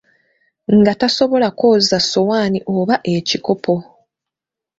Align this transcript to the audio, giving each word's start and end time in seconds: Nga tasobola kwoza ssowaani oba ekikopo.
Nga 0.77 0.91
tasobola 0.99 1.47
kwoza 1.57 1.97
ssowaani 2.03 2.59
oba 2.77 2.95
ekikopo. 3.15 3.75